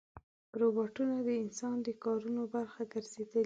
روباټونه 0.59 1.15
د 1.27 1.29
انسان 1.43 1.75
د 1.83 1.87
کارونو 2.03 2.41
برخه 2.53 2.81
ګرځېدلي 2.93 3.25
دي. 3.31 3.39